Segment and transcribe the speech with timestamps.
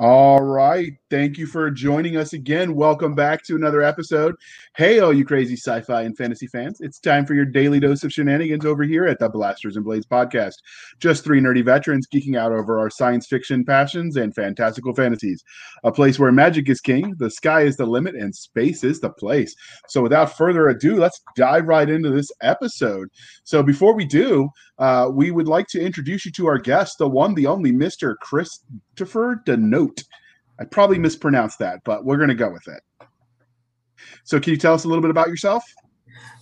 [0.00, 0.92] All right.
[1.08, 2.74] Thank you for joining us again.
[2.74, 4.34] Welcome back to another episode.
[4.76, 6.80] Hey, all you crazy sci fi and fantasy fans.
[6.80, 10.06] It's time for your daily dose of shenanigans over here at the Blasters and Blades
[10.06, 10.54] podcast.
[10.98, 15.44] Just three nerdy veterans geeking out over our science fiction passions and fantastical fantasies.
[15.84, 19.10] A place where magic is king, the sky is the limit, and space is the
[19.10, 19.54] place.
[19.86, 23.08] So, without further ado, let's dive right into this episode.
[23.44, 24.48] So, before we do,
[24.78, 28.16] uh, we would like to introduce you to our guest, the one, the only Mr.
[28.18, 29.83] Christopher DiNote.
[30.58, 32.82] I probably mispronounced that, but we're going to go with it.
[34.24, 35.64] So, can you tell us a little bit about yourself?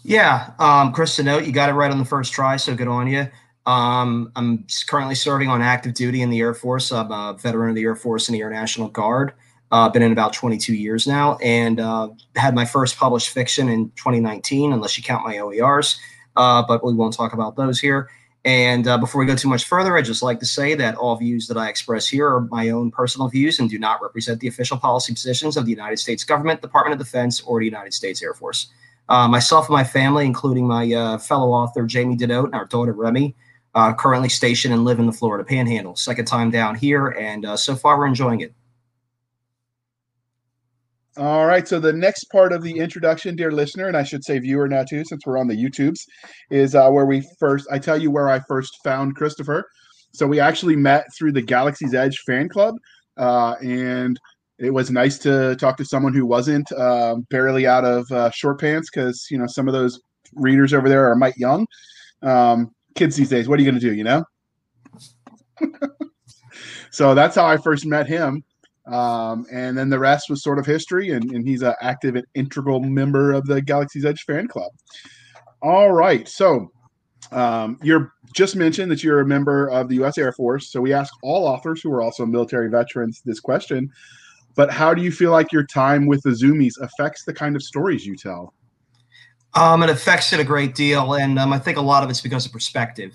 [0.04, 3.06] Yeah, um, Chris DiNote, you got it right on the first try, so good on
[3.06, 3.28] you.
[3.66, 6.90] Um, I'm currently serving on active duty in the Air Force.
[6.90, 9.32] I'm a veteran of the Air Force and the Air National Guard.
[9.70, 13.90] Uh, been in about 22 years now, and uh, had my first published fiction in
[13.90, 15.96] 2019, unless you count my OERs.
[16.36, 18.10] Uh, but we won't talk about those here.
[18.44, 21.14] And uh, before we go too much further, I'd just like to say that all
[21.16, 24.48] views that I express here are my own personal views and do not represent the
[24.48, 28.20] official policy positions of the United States government, Department of Defense, or the United States
[28.20, 28.72] Air Force.
[29.08, 32.92] Uh, myself and my family, including my uh, fellow author Jamie DiNote and our daughter
[32.92, 33.36] Remy,
[33.74, 35.94] uh, currently stationed and live in the Florida Panhandle.
[35.96, 38.52] Second time down here, and uh, so far we're enjoying it.
[41.18, 41.68] All right.
[41.68, 44.82] So the next part of the introduction, dear listener, and I should say viewer now
[44.82, 46.06] too, since we're on the YouTubes,
[46.50, 47.66] is uh, where we first.
[47.70, 49.68] I tell you where I first found Christopher.
[50.12, 52.76] So we actually met through the Galaxy's Edge fan club,
[53.18, 54.18] uh, and
[54.58, 58.58] it was nice to talk to someone who wasn't uh, barely out of uh, short
[58.58, 60.00] pants because you know some of those
[60.34, 61.66] readers over there are might young.
[62.22, 63.94] Um, kids these days, what are you going to do?
[63.94, 64.24] You know.
[66.90, 68.42] so that's how I first met him.
[68.86, 72.26] Um, and then the rest was sort of history, and, and he's an active and
[72.34, 74.72] integral member of the Galaxy's Edge fan club.
[75.62, 76.72] All right, so
[77.30, 80.18] um, you're just mentioned that you're a member of the U.S.
[80.18, 80.70] Air Force.
[80.70, 83.90] So we ask all authors who are also military veterans this question.
[84.54, 87.62] But how do you feel like your time with the Zoomies affects the kind of
[87.62, 88.52] stories you tell?
[89.54, 92.20] Um, it affects it a great deal, and um, I think a lot of it's
[92.20, 93.12] because of perspective.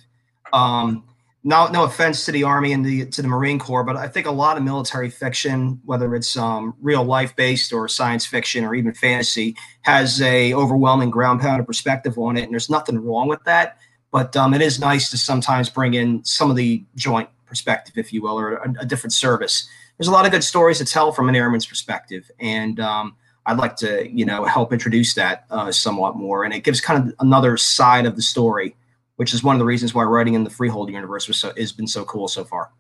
[0.54, 1.04] Um,
[1.44, 4.26] no, no offense to the Army and the to the Marine Corps, but I think
[4.26, 8.76] a lot of military fiction, whether it's um, real life based or science fiction or
[8.76, 13.44] even fantasy, has a overwhelming ground pound perspective on it, and there's nothing wrong with
[13.46, 13.78] that.
[14.12, 18.12] But um, it is nice to sometimes bring in some of the joint perspective, if
[18.12, 19.70] you will, or a, a different service.
[19.98, 23.16] There's a lot of good stories to tell from an airman's perspective, and um,
[23.46, 27.08] I'd like to, you know, help introduce that uh, somewhat more, and it gives kind
[27.08, 28.76] of another side of the story
[29.18, 31.72] which is one of the reasons why writing in the Freehold universe was so, has
[31.72, 32.72] been so cool so far.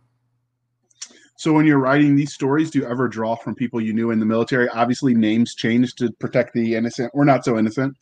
[1.35, 4.19] So when you're writing these stories, do you ever draw from people you knew in
[4.19, 4.67] the military?
[4.69, 7.95] Obviously, names change to protect the innocent or not so innocent.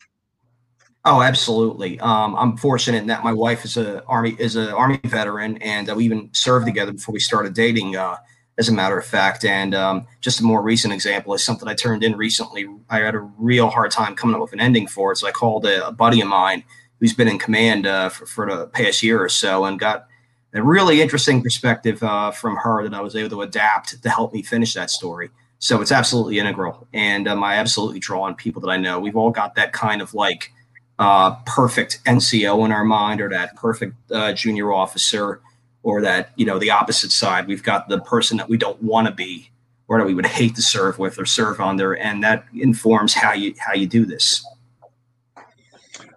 [1.04, 2.00] Oh, absolutely.
[2.00, 5.90] Um, I'm fortunate in that my wife is a army is an army veteran, and
[5.90, 7.96] uh, we even served together before we started dating.
[7.96, 8.16] Uh,
[8.58, 11.74] as a matter of fact, and um, just a more recent example is something I
[11.74, 12.66] turned in recently.
[12.88, 15.30] I had a real hard time coming up with an ending for it, so I
[15.30, 16.64] called a, a buddy of mine
[17.00, 20.06] who's been in command uh, for, for the past year or so and got
[20.54, 24.32] a really interesting perspective uh, from her that I was able to adapt to help
[24.32, 25.30] me finish that story.
[25.58, 26.86] So it's absolutely integral.
[26.92, 28.98] And um, I absolutely draw on people that I know.
[28.98, 30.52] We've all got that kind of like
[30.98, 35.40] uh, perfect NCO in our mind or that perfect uh, junior officer
[35.82, 37.46] or that, you know, the opposite side.
[37.46, 39.50] We've got the person that we don't want to be
[39.88, 41.94] or that we would hate to serve with or serve under.
[41.94, 44.44] And that informs how you, how you do this.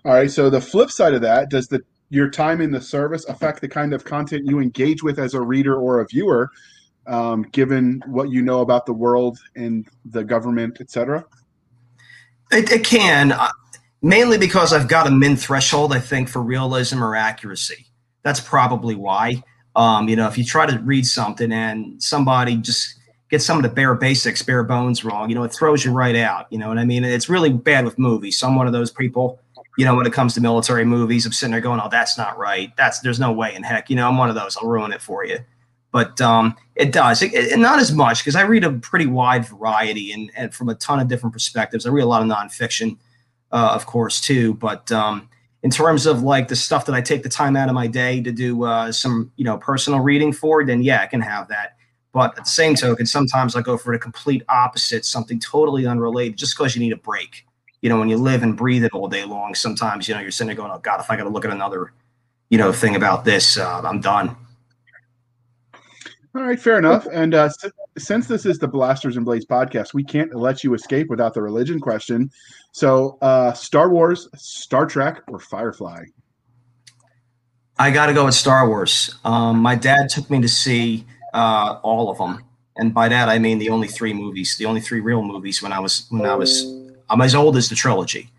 [0.06, 0.32] All right.
[0.32, 3.68] So the flip side of that, does the your time in the service affect the
[3.68, 6.50] kind of content you engage with as a reader or a viewer,
[7.06, 11.24] um, given what you know about the world and the government, et cetera?
[12.52, 13.50] It, it can, uh,
[14.02, 17.86] mainly because I've got a min threshold, I think, for realism or accuracy.
[18.24, 19.44] That's probably why.
[19.76, 22.96] Um, you know, if you try to read something and somebody just
[23.30, 26.16] gets some of the bare basics, bare bones wrong, you know, it throws you right
[26.16, 26.48] out.
[26.50, 27.04] You know what I mean?
[27.04, 28.40] It's really bad with movies.
[28.40, 29.40] So I'm one of those people
[29.80, 32.38] you know, when it comes to military movies, I'm sitting there going, "Oh, that's not
[32.38, 32.76] right.
[32.76, 34.58] That's there's no way in heck." You know, I'm one of those.
[34.58, 35.38] I'll ruin it for you.
[35.94, 39.48] But um, it does, it, it, not as much because I read a pretty wide
[39.48, 41.86] variety and, and from a ton of different perspectives.
[41.86, 42.98] I read a lot of nonfiction,
[43.54, 44.54] uh, of course, too.
[44.56, 45.30] But um,
[45.64, 48.22] in terms of like the stuff that I take the time out of my day
[48.22, 51.78] to do uh, some, you know, personal reading for, then yeah, I can have that.
[52.12, 56.38] But at the same token, sometimes I go for the complete opposite, something totally unrelated,
[56.38, 57.46] just because you need a break
[57.82, 60.32] you know, when you live and breathe it all day long, sometimes, you know, you're
[60.32, 61.94] sitting there going, oh, God, if I got to look at another,
[62.50, 64.36] you know, thing about this, uh, I'm done.
[66.36, 67.08] All right, fair enough.
[67.12, 67.50] And uh,
[67.98, 71.42] since this is the Blasters and Blades podcast, we can't let you escape without the
[71.42, 72.30] religion question.
[72.72, 76.04] So, uh, Star Wars, Star Trek, or Firefly?
[77.80, 79.16] I got to go with Star Wars.
[79.24, 82.44] Um, my dad took me to see uh, all of them
[82.80, 85.74] and by that I mean the only three movies, the only three real movies when
[85.74, 86.64] I was when I was
[87.10, 88.32] I'm as old as the trilogy.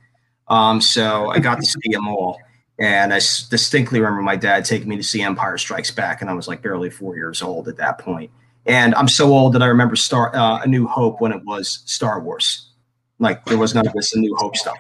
[0.49, 2.39] Um, so I got to see them all.
[2.79, 6.33] And I distinctly remember my dad taking me to see Empire Strikes Back, and I
[6.33, 8.31] was like barely four years old at that point.
[8.67, 11.83] And I'm so old that I remember Star uh, A New Hope when it was
[11.85, 12.71] Star Wars.
[13.19, 14.79] Like there was none of this A New Hope stuff.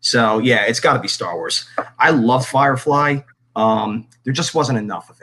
[0.00, 1.68] So yeah, it's got to be Star Wars.
[1.98, 3.20] I love Firefly.
[3.56, 5.17] Um, there just wasn't enough of.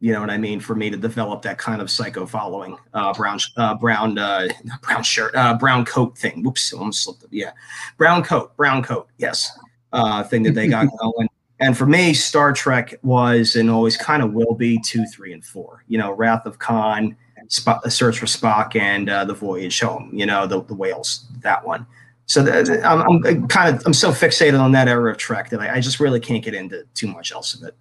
[0.00, 0.60] You know what I mean?
[0.60, 4.48] For me to develop that kind of psycho following, uh, brown, uh, brown, uh,
[4.82, 6.42] brown shirt, uh, brown coat thing.
[6.42, 7.24] Whoops, almost slipped.
[7.24, 7.30] Up.
[7.32, 7.50] Yeah,
[7.96, 9.08] brown coat, brown coat.
[9.18, 9.50] Yes,
[9.92, 11.28] uh, thing that they got going.
[11.60, 15.44] And for me, Star Trek was and always kind of will be two, three, and
[15.44, 15.84] four.
[15.88, 17.16] You know, Wrath of Khan,
[17.50, 20.10] Sp- Search for Spock, and uh, The Voyage Home.
[20.12, 21.86] You know, the, the whales, that one.
[22.26, 25.60] So the, I'm, I'm, kind of I'm so fixated on that era of Trek that
[25.60, 27.74] I, I just really can't get into too much else of it.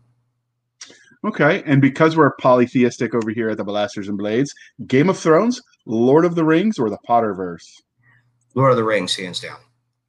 [1.26, 4.54] Okay, and because we're polytheistic over here at the Blasters and Blades,
[4.86, 7.66] Game of Thrones, Lord of the Rings, or the Potterverse?
[8.54, 9.58] Lord of the Rings, hands down.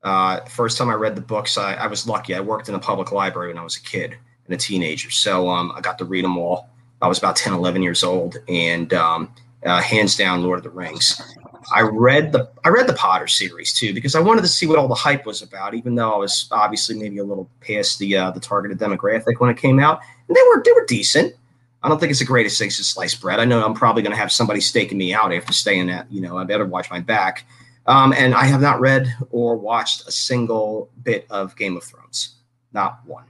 [0.02, 2.34] Uh, first time I read the books, I, I, was lucky.
[2.34, 5.10] I worked in a public library when I was a kid and a teenager.
[5.10, 6.68] So um, I got to read them all.
[7.02, 8.36] I was about 10, 11 years old.
[8.48, 9.34] And um,
[9.64, 11.20] uh, hands down, Lord of the Rings.
[11.74, 14.78] I read the I read the Potter series too because I wanted to see what
[14.78, 18.16] all the hype was about, even though I was obviously maybe a little past the
[18.16, 20.00] uh, the targeted demographic when it came out.
[20.28, 21.34] They were they were decent.
[21.82, 23.38] I don't think it's the greatest thing to sliced bread.
[23.38, 26.20] I know I'm probably going to have somebody staking me out after staying at you
[26.20, 27.46] know I better watch my back.
[27.86, 32.34] Um, and I have not read or watched a single bit of Game of Thrones.
[32.74, 33.24] Not one.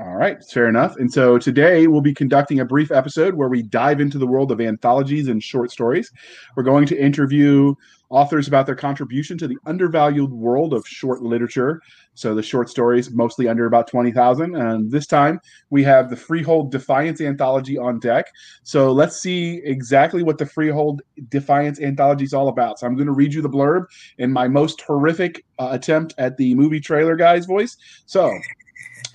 [0.00, 0.96] All right, fair enough.
[0.96, 4.50] And so today we'll be conducting a brief episode where we dive into the world
[4.50, 6.10] of anthologies and short stories.
[6.56, 7.74] We're going to interview
[8.08, 11.82] authors about their contribution to the undervalued world of short literature.
[12.14, 14.56] So the short stories, mostly under about 20,000.
[14.56, 15.38] And this time
[15.68, 18.24] we have the Freehold Defiance anthology on deck.
[18.62, 22.78] So let's see exactly what the Freehold Defiance anthology is all about.
[22.78, 23.84] So I'm going to read you the blurb
[24.16, 27.76] in my most horrific uh, attempt at the movie trailer guy's voice.
[28.06, 28.32] So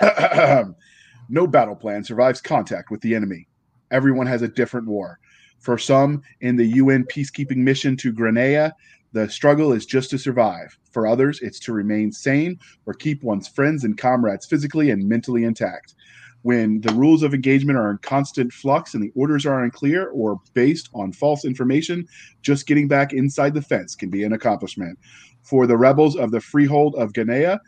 [1.30, 3.48] no battle plan survives contact with the enemy.
[3.92, 5.20] Everyone has a different war.
[5.60, 8.76] For some in the UN peacekeeping mission to Grenada,
[9.14, 10.78] the struggle is just to survive.
[10.92, 15.44] For others, it's to remain sane or keep one's friends and comrades physically and mentally
[15.46, 15.96] intact.
[16.42, 20.40] When the rules of engagement are in constant flux and the orders are unclear or
[20.54, 22.08] based on false information,
[22.44, 25.00] just getting back inside the fence can be an accomplishment.
[25.42, 27.60] For the rebels of the Freehold of Grenada,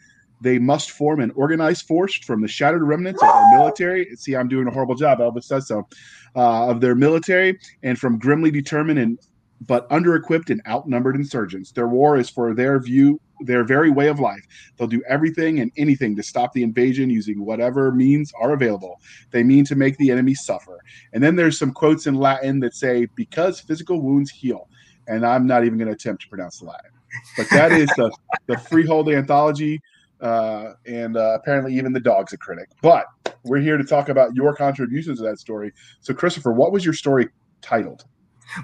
[0.41, 4.15] they must form an organized force from the shattered remnants of their military.
[4.15, 5.19] See, I'm doing a horrible job.
[5.19, 5.87] Elvis says so.
[6.35, 9.17] Uh, of their military and from grimly determined and
[9.61, 11.71] but under-equipped and outnumbered insurgents.
[11.71, 14.45] Their war is for their view, their very way of life.
[14.77, 19.01] They'll do everything and anything to stop the invasion using whatever means are available.
[19.31, 20.79] They mean to make the enemy suffer.
[21.13, 24.69] And then there's some quotes in Latin that say, "Because physical wounds heal."
[25.07, 26.91] And I'm not even going to attempt to pronounce the Latin.
[27.35, 28.11] But that is the
[28.45, 29.81] the Freehold anthology
[30.21, 32.69] uh, and uh, apparently even the dog's a critic.
[32.81, 33.05] But
[33.43, 35.73] we're here to talk about your contributions to that story.
[36.01, 37.29] So, Christopher, what was your story
[37.61, 38.05] titled?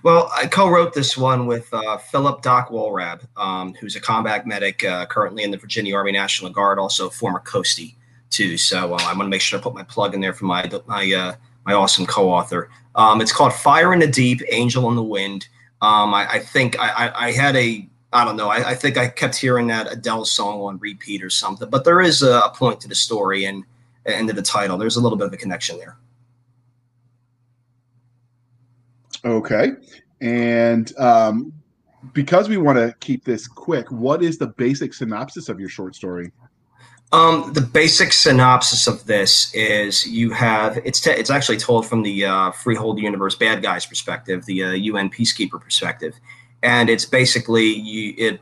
[0.04, 4.84] Well, I co-wrote this one with uh, Philip Doc Wohlrab, um, who's a combat medic
[4.84, 7.96] uh, currently in the Virginia Army National Guard, also former Coastie
[8.30, 8.58] too.
[8.58, 10.70] So uh, I want to make sure I put my plug in there for my
[10.88, 11.36] my uh,
[11.66, 12.70] my awesome co-author.
[12.96, 15.48] Um, it's called Fire in the Deep, Angel in the Wind.
[15.82, 18.50] Um, I, I, think I, I had a I don't know.
[18.50, 21.70] I, I, think I kept hearing that Adele song on repeat or something.
[21.70, 23.64] But there is a, a point to the story and
[24.06, 24.78] and to the title.
[24.78, 25.98] There's a little bit of a connection there.
[29.26, 29.72] Okay,
[30.22, 31.54] and um,
[32.14, 35.96] because we want to keep this quick, what is the basic synopsis of your short
[35.96, 36.32] story?
[37.14, 42.04] Um, the basic synopsis of this is you have it's te- it's actually told from
[42.04, 46.16] the uh, Freehold Universe bad guys perspective, the uh, UN peacekeeper perspective
[46.64, 48.42] and it's basically you it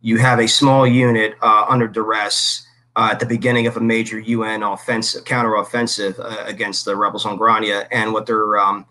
[0.00, 4.18] you have a small unit uh, under duress uh, at the beginning of a major
[4.18, 8.86] UN offensive counteroffensive uh, against the rebels on Grainne, and what they're um,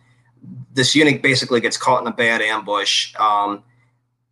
[0.74, 3.14] this unit basically gets caught in a bad ambush.
[3.20, 3.64] Um,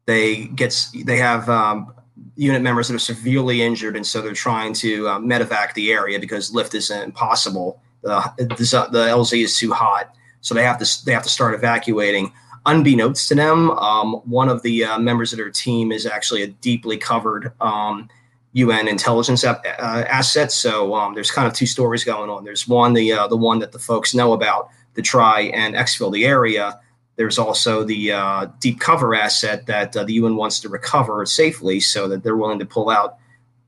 [0.06, 1.94] they gets they have um,
[2.36, 6.20] unit members that are severely injured, and so they're trying to uh, medevac the area
[6.20, 7.82] because lift is impossible.
[8.04, 12.32] The, the LZ is too hot, so they have to they have to start evacuating
[12.68, 16.48] unbeknownst to them, um, one of the uh, members of their team is actually a
[16.48, 18.08] deeply covered um,
[18.54, 20.52] UN intelligence uh, asset.
[20.52, 22.44] So um, there's kind of two stories going on.
[22.44, 26.12] There's one, the uh, the one that the folks know about to try and exfil
[26.12, 26.80] the area.
[27.16, 31.80] There's also the uh, deep cover asset that uh, the UN wants to recover safely,
[31.80, 33.18] so that they're willing to pull out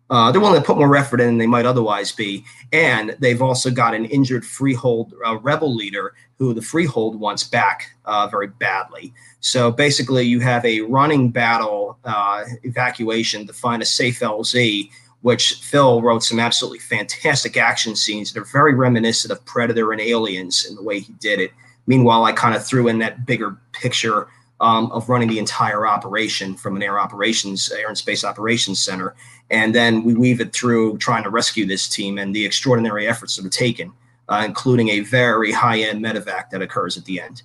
[0.09, 2.43] Uh, they're willing to put more effort in than they might otherwise be.
[2.71, 7.91] And they've also got an injured Freehold uh, rebel leader who the Freehold wants back
[8.05, 9.13] uh, very badly.
[9.41, 14.89] So basically, you have a running battle uh, evacuation to find a safe LZ,
[15.21, 20.01] which Phil wrote some absolutely fantastic action scenes that are very reminiscent of Predator and
[20.01, 21.51] Aliens in the way he did it.
[21.87, 24.27] Meanwhile, I kind of threw in that bigger picture
[24.61, 29.15] um, of running the entire operation from an air operations, air and space operations center.
[29.51, 33.35] And then we weave it through trying to rescue this team and the extraordinary efforts
[33.35, 33.91] that are taken,
[34.27, 37.43] uh, including a very high end medevac that occurs at the end.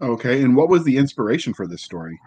[0.00, 0.42] Okay.
[0.42, 2.18] And what was the inspiration for this story?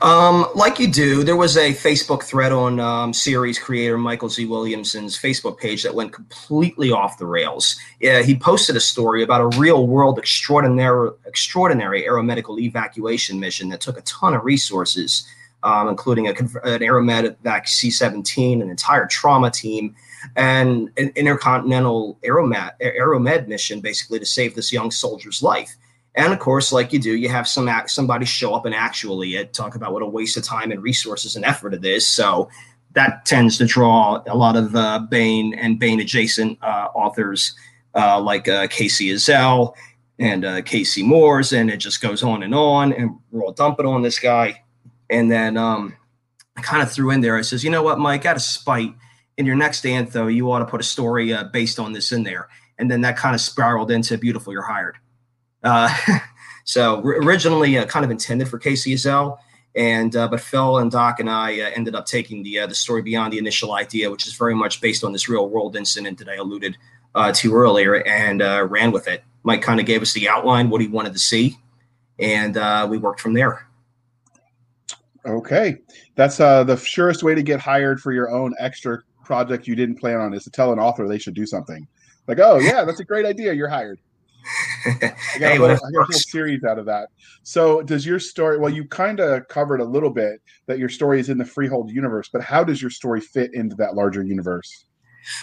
[0.00, 4.46] Um, like you do, there was a Facebook thread on um, series creator Michael Z.
[4.46, 7.76] Williamson's Facebook page that went completely off the rails.
[8.00, 13.80] Yeah, he posted a story about a real world extraordinary, extraordinary aeromedical evacuation mission that
[13.80, 15.26] took a ton of resources,
[15.62, 19.94] um, including a, an aeromedevac C 17, an entire trauma team,
[20.36, 25.76] and an intercontinental aeromed, aeromed mission basically to save this young soldier's life.
[26.14, 29.44] And of course, like you do, you have some somebody show up and actually uh,
[29.52, 32.06] talk about what a waste of time and resources and effort it is.
[32.06, 32.48] So
[32.92, 37.54] that tends to draw a lot of uh, Baen and Baen adjacent uh, authors
[37.94, 39.74] uh, like uh, Kacey Ezell
[40.18, 42.92] and uh, Casey Moores, and it just goes on and on.
[42.92, 44.62] And we're all dumping on this guy.
[45.10, 45.96] And then um,
[46.56, 47.36] I kind of threw in there.
[47.36, 48.94] I says, you know what, Mike, out of spite,
[49.36, 52.48] in your next antho, you ought to put a story based on this in there.
[52.78, 54.96] And then that kind of spiraled into "Beautiful, You're Hired."
[55.62, 55.94] Uh,
[56.64, 59.38] so originally uh, kind of intended for Kacey Ezell,
[59.74, 62.74] and uh, but Phil and Doc and I uh, ended up taking the uh, the
[62.74, 66.18] story beyond the initial idea, which is very much based on this real world incident
[66.18, 66.76] that I alluded
[67.14, 68.40] uh, to earlier, and
[68.70, 69.24] ran with it.
[69.42, 71.56] Mike kind of gave us the outline, what he wanted to see,
[72.18, 72.56] and
[72.90, 73.66] we worked from there.
[75.26, 75.76] Okay,
[76.14, 79.96] that's uh, the surest way to get hired for your own extra project you didn't
[79.96, 81.86] plan on is to tell an author they should do something.
[82.26, 83.52] Like, oh yeah, that's a great idea.
[83.52, 84.00] You're hired.
[84.86, 87.10] I got, hey, a, whole, I got a whole series out of that.
[87.42, 88.58] So, does your story?
[88.58, 91.90] Well, you kind of covered a little bit that your story is in the Freehold
[91.90, 94.86] universe, but how does your story fit into that larger universe?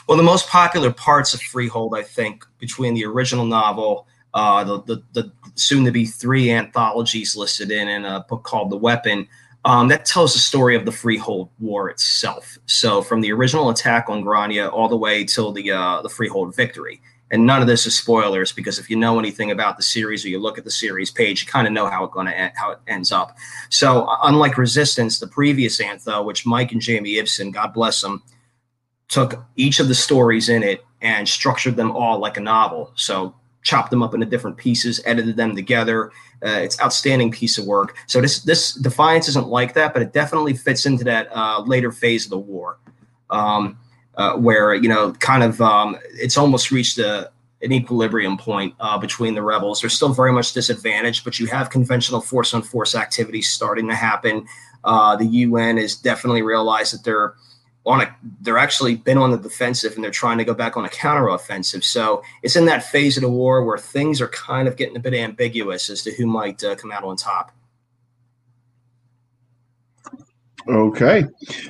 [0.08, 4.84] Well, the most popular parts of Freehold, I think, between the original novel, uh, the,
[4.84, 9.28] the, the soon to be three anthologies listed in, and a book called The Weapon,
[9.68, 12.58] um, that tells the story of the Freehold War itself.
[12.66, 16.56] So, from the original attack on Grainne all the way till the uh, the Freehold
[16.56, 20.24] victory and none of this is spoilers because if you know anything about the series
[20.24, 22.52] or you look at the series page, you kind of know how it going to
[22.56, 23.38] how it ends up.
[23.70, 28.24] So unlike Resistance, the previous antho, which Mike and Jamie Ibson, God bless them,
[29.10, 32.92] took each of the stories in it and structured them all like a novel.
[32.96, 33.36] So
[33.68, 36.12] chopped them up into different pieces, edited them together.
[36.46, 37.96] Uh, it's outstanding piece of work.
[38.08, 41.92] So this this Defiance isn't like that, but it definitely fits into that uh, later
[41.92, 42.78] phase of the war.
[43.30, 43.78] Um,
[44.16, 47.30] uh, where you know kind of um, it's almost reached a,
[47.62, 49.82] an equilibrium point uh, between the rebels.
[49.82, 53.96] They're still very much disadvantaged, but you have conventional force on force activities starting to
[53.96, 54.48] happen.
[54.84, 57.36] Uh, the UN has definitely realized that they're
[57.88, 60.86] on a they're actually been on the defensive and they're trying to go back on
[60.86, 61.84] a counteroffensive.
[61.84, 65.00] So it's in that phase of the war where things are kind of getting a
[65.00, 67.52] bit ambiguous as to who might uh, come out on top.
[70.68, 71.24] Okay.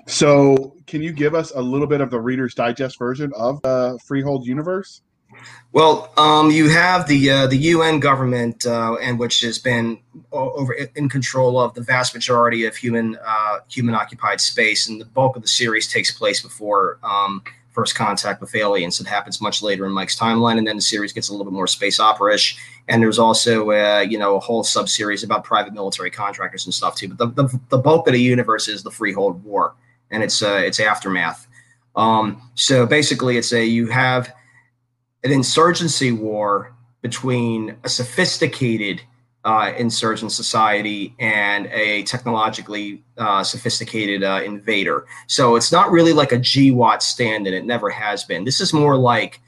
[0.08, 4.00] So, can you give us a little bit of the Reader's Digest version of the
[4.04, 5.02] Freehold universe?
[5.74, 10.00] Well, um, you have the uh, the UN government, uh, and which has been
[10.32, 15.06] over in control of the vast majority of human uh, human occupied space, and the
[15.06, 17.44] bulk of the series takes place before um,
[17.78, 19.00] first contact with aliens.
[19.00, 21.54] It happens much later in Mike's timeline, and then the series gets a little bit
[21.54, 22.58] more space opera-ish.
[22.88, 26.96] And there's also, uh, you know, a whole sub-series about private military contractors and stuff
[26.96, 27.10] too.
[27.10, 29.76] But the, the, the bulk of the universe is the Freehold War
[30.10, 31.48] and its uh, its aftermath.
[31.96, 34.34] Um, so basically, it's a you have
[35.24, 39.02] an insurgency war between a sophisticated
[39.46, 45.06] uh, insurgent society and a technologically uh, sophisticated uh, invader.
[45.28, 48.44] So it's not really like a GWOT stand, and it never has been.
[48.44, 49.40] This is more like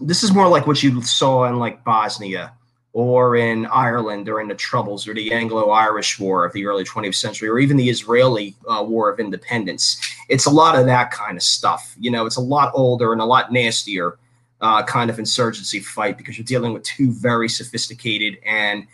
[0.00, 2.52] this is more like what you saw in like Bosnia
[2.92, 7.48] or in Ireland during the Troubles or the Anglo-Irish War of the early 20th century,
[7.48, 10.00] or even the Israeli uh, War of Independence.
[10.28, 11.94] It's a lot of that kind of stuff.
[11.98, 14.18] You know, it's a lot older and a lot nastier.
[14.60, 18.86] Uh, kind of insurgency fight because you're dealing with two very sophisticated and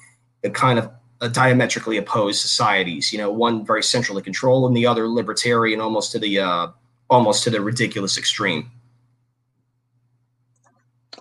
[0.52, 0.88] kind of
[1.20, 3.12] uh, diametrically opposed societies.
[3.12, 6.68] You know, one very centrally controlled, and the other libertarian, almost to the uh,
[7.11, 8.70] almost to the ridiculous extreme.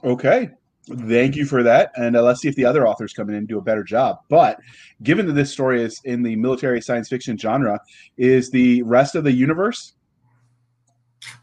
[0.04, 0.52] Okay,
[0.88, 1.92] Thank you for that.
[1.96, 4.20] And uh, let's see if the other authors come in and do a better job.
[4.30, 4.60] But
[5.02, 7.80] given that this story is in the military science fiction genre,
[8.18, 9.94] is the rest of the universe?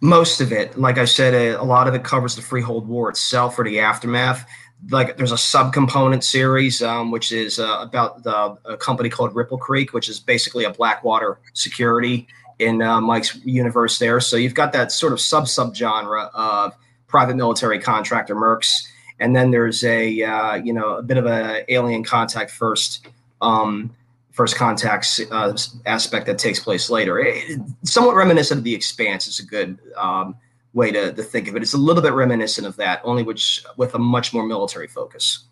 [0.01, 0.79] Most of it.
[0.79, 3.81] Like I said, a, a lot of it covers the Freehold War itself or the
[3.81, 4.49] aftermath.
[4.91, 9.59] Like there's a subcomponent series, um, which is uh, about the, a company called Ripple
[9.59, 12.27] Creek, which is basically a Blackwater security
[12.59, 14.21] in uh, Mike's universe there.
[14.21, 16.75] So you've got that sort of sub sub genre of
[17.07, 18.87] private military contractor mercs
[19.23, 23.07] and then there's a uh, you know a bit of a alien contact first
[23.41, 23.95] um,
[24.33, 27.19] first contact uh, aspect that takes place later.
[27.19, 30.37] It, somewhat reminiscent of the Expanse is a good um,
[30.73, 31.63] way to, to think of it.
[31.63, 35.45] It's a little bit reminiscent of that, only which with a much more military focus.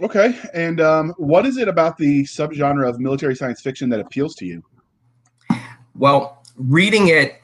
[0.00, 4.34] Okay, and um, what is it about the subgenre of military science fiction that appeals
[4.36, 4.62] to you?
[5.94, 7.40] Well, reading it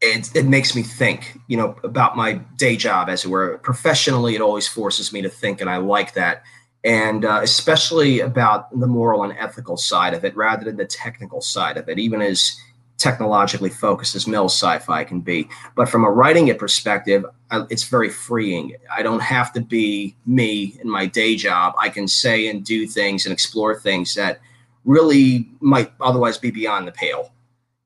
[0.00, 3.58] it, it makes me think, you know, about my day job, as it were.
[3.58, 6.42] Professionally, it always forces me to think, and I like that.
[6.86, 11.40] And uh, especially about the moral and ethical side of it, rather than the technical
[11.40, 12.56] side of it, even as
[12.96, 15.48] technologically focused as mil sci-fi can be.
[15.74, 18.76] But from a writing it perspective, it's very freeing.
[18.90, 21.74] I don't have to be me in my day job.
[21.78, 24.40] I can say and do things and explore things that
[24.84, 27.32] really might otherwise be beyond the pale,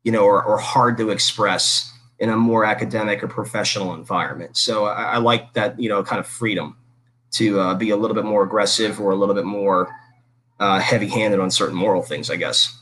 [0.05, 4.59] you know, or, or hard to express in a more academic or professional environment.
[4.59, 6.77] So I, I like that, you know, kind of freedom
[7.33, 9.89] to uh, be a little bit more aggressive or a little bit more
[10.59, 12.77] uh, heavy-handed on certain moral things, I guess.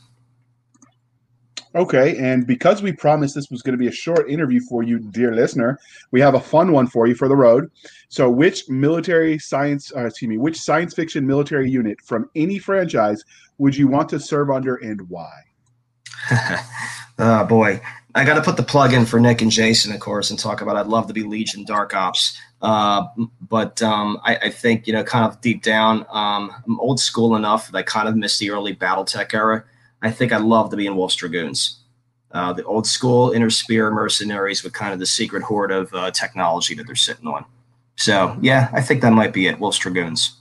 [1.75, 4.97] Okay, and because we promised this was going to be a short interview for you,
[4.97, 5.77] dear listener,
[6.09, 7.69] we have a fun one for you for the road.
[8.07, 13.23] So, which military science, uh, excuse me, which science fiction military unit from any franchise
[13.59, 15.29] would you want to serve under, and why?
[17.19, 17.81] oh boy,
[18.15, 20.61] I got to put the plug in for Nick and Jason, of course, and talk
[20.61, 22.39] about I'd love to be Legion Dark Ops.
[22.61, 23.07] Uh,
[23.41, 27.35] but um, I, I, think, you know, kind of deep down, um, I'm old school
[27.35, 29.63] enough that I kind of miss the early Battletech era.
[30.01, 31.79] I think I'd love to be in Wolf's Dragoons.
[32.31, 36.11] Uh, the old school Inner Sphere mercenaries with kind of the secret hoard of uh,
[36.11, 37.45] technology that they're sitting on.
[37.95, 39.59] So, yeah, I think that might be it.
[39.59, 40.38] Wolf's Dragoons.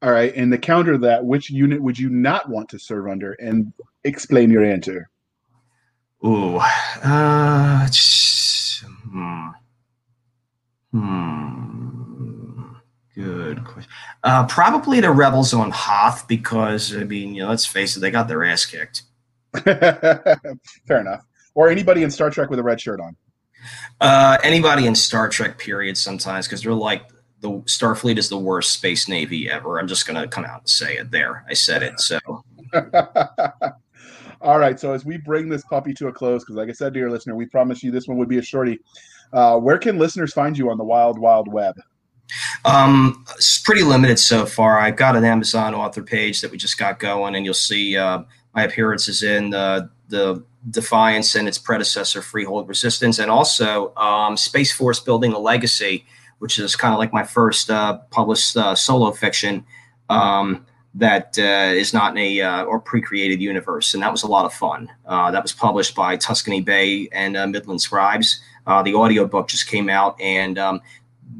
[0.00, 0.32] All right.
[0.34, 3.32] And the counter to that, which unit would you not want to serve under?
[3.32, 3.72] And
[4.04, 5.10] explain your answer.
[6.24, 6.56] Ooh.
[6.56, 7.88] Uh,
[9.10, 9.48] hmm.
[10.92, 11.88] Hmm.
[13.14, 13.90] Good question.
[14.22, 18.12] Uh, probably the rebels on Hoth because I mean, you know, let's face it, they
[18.12, 19.02] got their ass kicked.
[19.64, 21.24] Fair enough.
[21.54, 23.16] Or anybody in Star Trek with a red shirt on.
[24.00, 25.96] Uh, anybody in Star Trek, period.
[25.96, 27.02] Sometimes because they're like
[27.40, 29.78] the Starfleet is the worst space navy ever.
[29.78, 31.10] I'm just gonna come out and say it.
[31.10, 32.00] There, I said it.
[32.00, 32.18] So.
[34.40, 34.78] All right.
[34.78, 37.34] So as we bring this puppy to a close, because like I said, dear listener,
[37.34, 38.78] we promised you this one would be a shorty.
[39.32, 41.74] Uh, where can listeners find you on the wild, wild web?
[42.64, 44.78] Um, it's pretty limited so far.
[44.78, 48.22] I've got an Amazon author page that we just got going, and you'll see uh,
[48.54, 54.72] my appearances in uh, the Defiance and its predecessor, Freehold Resistance, and also um, Space
[54.72, 56.04] Force Building a Legacy,
[56.38, 59.64] which is kind of like my first uh, published uh, solo fiction.
[60.08, 64.26] Um, that uh, is not in a uh, or pre-created universe, and that was a
[64.26, 64.90] lot of fun.
[65.06, 68.40] Uh, that was published by Tuscany Bay and Midland Scribes.
[68.66, 70.80] The audiobook just came out, and um,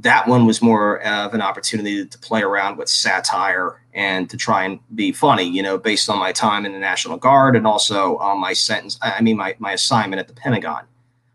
[0.01, 4.65] that one was more of an opportunity to play around with satire and to try
[4.65, 8.17] and be funny, you know, based on my time in the National Guard and also
[8.19, 8.99] on my sentence.
[9.03, 10.85] I mean, my my assignment at the Pentagon.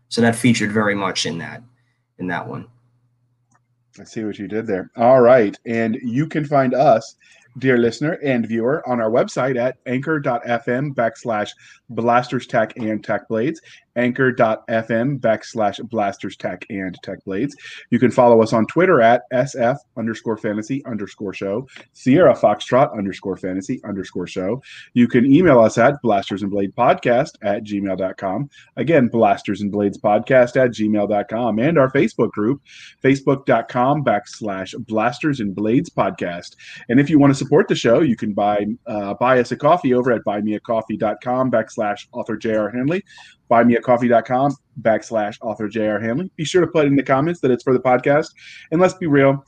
[0.08, 1.62] So that featured very much in that
[2.18, 2.68] in that one.
[3.98, 4.90] I see what you did there.
[4.96, 7.16] All right, and you can find us
[7.58, 11.50] dear listener and viewer, on our website at anchor.fm backslash
[11.88, 13.60] blasters tech and tech blades
[13.96, 17.56] anchor.fm backslash blasters tech and tech blades.
[17.90, 23.36] You can follow us on Twitter at SF underscore fantasy underscore show, Sierra Foxtrot underscore
[23.36, 24.62] fantasy underscore show.
[24.94, 28.50] You can email us at blasters and blade podcast at gmail.com.
[28.76, 32.62] Again, blasters and blades podcast at gmail.com and our Facebook group,
[33.02, 36.56] facebook.com backslash blasters and blades podcast.
[36.88, 39.56] And if you want to support the show, you can buy, uh, buy us a
[39.56, 42.70] coffee over at buymeacoffee.com backslash author J.R.
[42.70, 43.04] Handley
[43.50, 46.00] buymeacoffee.com backslash author J.R.
[46.00, 46.30] Handley.
[46.36, 48.28] Be sure to put in the comments that it's for the podcast.
[48.70, 49.44] And let's be real,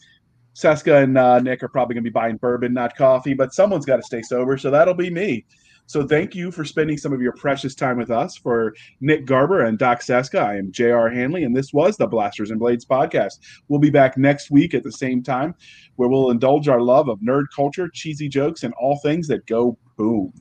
[0.54, 3.84] Cisca and uh, Nick are probably going to be buying bourbon, not coffee, but someone's
[3.84, 4.56] got to stay sober.
[4.56, 5.44] So that'll be me.
[5.88, 8.36] So thank you for spending some of your precious time with us.
[8.36, 11.08] For Nick Garber and Doc Cisca, I am J.R.
[11.08, 13.38] Handley, and this was the Blasters and Blades podcast.
[13.68, 15.54] We'll be back next week at the same time
[15.94, 19.78] where we'll indulge our love of nerd culture, cheesy jokes, and all things that go
[19.96, 20.32] boom.